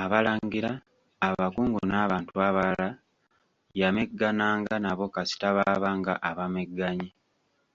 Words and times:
Abalangira, 0.00 0.72
abakungu 1.28 1.80
n'abantu 1.90 2.32
abalala 2.48 2.88
yameggananga 3.80 4.74
nabo 4.84 5.04
kasita 5.14 5.46
baabanga 5.56 6.12
abamegganyi. 6.30 7.08